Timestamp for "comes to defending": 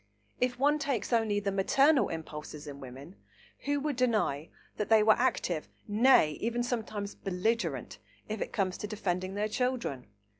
8.51-9.35